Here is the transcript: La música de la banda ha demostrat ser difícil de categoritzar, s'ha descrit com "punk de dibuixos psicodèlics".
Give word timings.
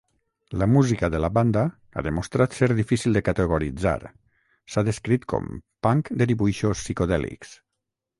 La 0.59 0.67
música 0.75 1.07
de 1.15 1.19
la 1.25 1.27
banda 1.37 1.65
ha 1.93 2.03
demostrat 2.07 2.55
ser 2.59 2.69
difícil 2.79 3.17
de 3.17 3.21
categoritzar, 3.27 3.93
s'ha 4.75 4.85
descrit 4.89 5.29
com 5.35 5.45
"punk 5.89 6.11
de 6.23 6.29
dibuixos 6.33 6.83
psicodèlics". 6.87 7.53